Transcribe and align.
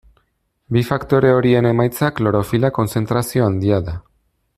Bi 0.77 0.81
faktore 0.87 1.33
horien 1.39 1.67
emaitza 1.73 2.09
klorofila-kontzentrazio 2.21 3.45
handia 3.51 3.79
da. 3.91 3.95